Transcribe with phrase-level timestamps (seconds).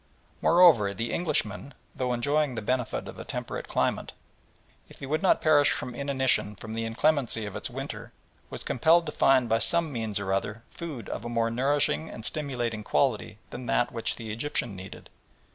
[0.41, 4.13] Moreover, the Englishman, though enjoying the benefit of a temperate climate,
[4.89, 8.11] if he would not perish from inanition from the inclemency of its winter,
[8.49, 12.25] was compelled to find by some means or other food of a more nourishing and
[12.25, 15.07] stimulating quality than that which the Egyptian needed.